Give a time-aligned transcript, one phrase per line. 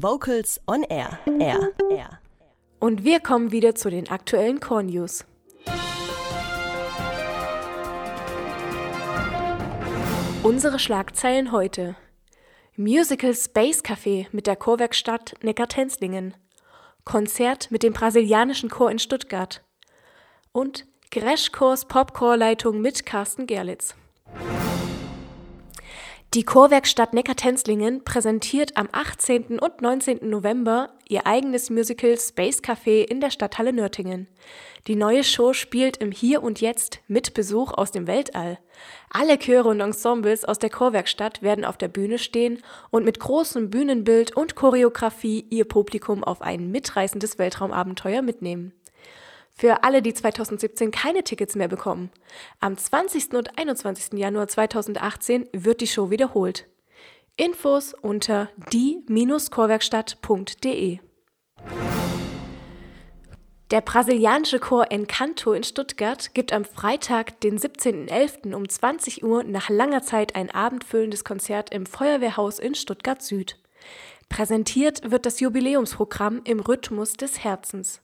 [0.00, 1.18] Vocals on Air.
[1.40, 1.72] Air.
[1.90, 2.20] Air.
[2.78, 5.24] Und wir kommen wieder zu den aktuellen Core News.
[10.44, 11.96] Unsere Schlagzeilen heute.
[12.76, 16.34] Musical Space Café mit der Chorwerkstatt Neckartenzlingen.
[17.04, 19.64] Konzert mit dem brasilianischen Chor in Stuttgart.
[20.52, 23.96] Und Crashkurs Popchorleitung mit Carsten Gerlitz.
[26.34, 29.58] Die Chorwerkstatt Neckartenzlingen präsentiert am 18.
[29.58, 30.28] und 19.
[30.28, 34.28] November ihr eigenes Musical Space Café in der Stadthalle Nürtingen.
[34.88, 38.58] Die neue Show spielt im Hier und Jetzt mit Besuch aus dem Weltall.
[39.08, 43.70] Alle Chöre und Ensembles aus der Chorwerkstatt werden auf der Bühne stehen und mit großem
[43.70, 48.74] Bühnenbild und Choreografie ihr Publikum auf ein mitreißendes Weltraumabenteuer mitnehmen.
[49.58, 52.12] Für alle, die 2017 keine Tickets mehr bekommen.
[52.60, 53.34] Am 20.
[53.34, 54.12] und 21.
[54.12, 56.68] Januar 2018 wird die Show wiederholt.
[57.36, 61.00] Infos unter die-chorwerkstatt.de.
[63.72, 68.54] Der brasilianische Chor Encanto in Stuttgart gibt am Freitag, den 17.11.
[68.54, 73.58] um 20 Uhr nach langer Zeit ein abendfüllendes Konzert im Feuerwehrhaus in Stuttgart Süd.
[74.28, 78.02] Präsentiert wird das Jubiläumsprogramm im Rhythmus des Herzens.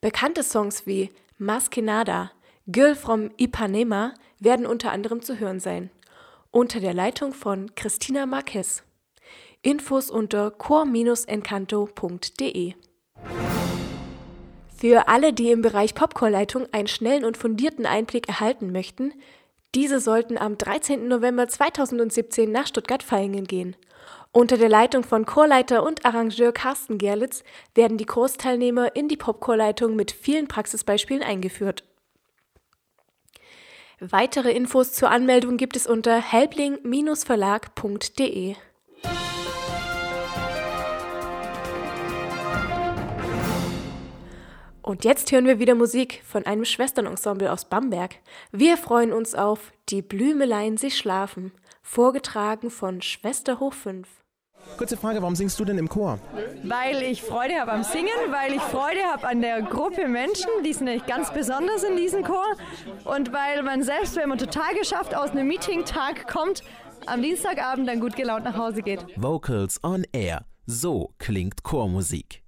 [0.00, 2.30] Bekannte Songs wie Mas que nada,
[2.68, 5.90] Girl from Ipanema werden unter anderem zu hören sein.
[6.52, 8.84] Unter der Leitung von Christina Marquez.
[9.62, 12.74] Infos unter chor-encanto.de.
[14.76, 19.12] Für alle, die im Bereich Popcornleitung einen schnellen und fundierten Einblick erhalten möchten,
[19.74, 21.08] diese sollten am 13.
[21.08, 23.74] November 2017 nach Stuttgart-Vaihingen gehen.
[24.32, 27.42] Unter der Leitung von Chorleiter und Arrangeur Carsten Gerlitz
[27.74, 31.84] werden die Kursteilnehmer in die Popchorleitung mit vielen Praxisbeispielen eingeführt.
[34.00, 38.54] Weitere Infos zur Anmeldung gibt es unter helbling-verlag.de.
[44.88, 48.14] Und jetzt hören wir wieder Musik von einem Schwesternensemble aus Bamberg.
[48.52, 54.08] Wir freuen uns auf Die Blümelein sie schlafen, vorgetragen von Schwester Hoch 5.
[54.78, 56.18] Kurze Frage, warum singst du denn im Chor?
[56.62, 60.72] Weil ich Freude habe am Singen, weil ich Freude habe an der Gruppe Menschen, die
[60.72, 62.46] sind nämlich ganz besonders in diesem Chor
[63.04, 66.62] und weil man selbst, wenn man total geschafft aus einem Meeting-Tag kommt,
[67.04, 69.04] am Dienstagabend dann gut gelaunt nach Hause geht.
[69.16, 70.46] Vocals on Air.
[70.64, 72.42] So klingt Chormusik.